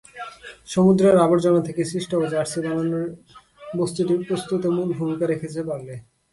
[0.67, 3.05] সমুদ্রের আবর্জনা থেকে সৃষ্ট জার্সি বানানোর
[3.79, 5.93] বস্তুটি প্রস্তুতে মূল ভূমিকা রেখেছে পারলে।